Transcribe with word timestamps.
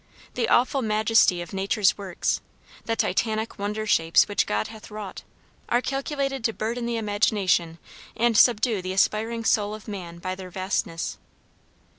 The 0.33 0.49
awful 0.49 0.81
majesty 0.81 1.43
of 1.43 1.53
nature's 1.53 1.95
works, 1.95 2.41
the 2.85 2.95
Titanic 2.95 3.59
wonder 3.59 3.85
shapes 3.85 4.27
which 4.27 4.47
God 4.47 4.65
hath 4.69 4.89
wrought, 4.89 5.21
are 5.69 5.79
calculated 5.79 6.43
to 6.45 6.53
burden 6.53 6.87
the 6.87 6.97
imagination 6.97 7.77
and 8.17 8.35
subdue 8.35 8.81
the 8.81 8.93
aspiring 8.93 9.45
soul 9.45 9.75
of 9.75 9.87
man 9.87 10.17
by 10.17 10.33
their 10.33 10.49
vastness. 10.49 11.19